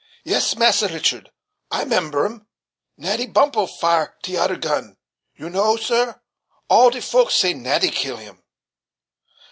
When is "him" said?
8.17-8.41